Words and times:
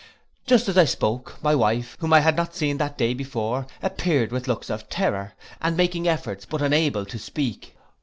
Just 0.47 0.67
as 0.67 0.79
I 0.79 0.85
spoke, 0.85 1.37
my 1.43 1.53
wife, 1.53 1.95
whom 1.99 2.11
I 2.11 2.21
had 2.21 2.35
not 2.35 2.55
seen 2.55 2.79
that 2.79 2.97
day 2.97 3.13
before, 3.13 3.67
appeared 3.83 4.31
with 4.31 4.47
looks 4.47 4.71
of 4.71 4.89
terror, 4.89 5.33
and 5.61 5.77
making 5.77 6.07
efforts, 6.07 6.43
but 6.43 6.59
unable 6.63 7.05
to 7.05 7.19
speak. 7.19 7.75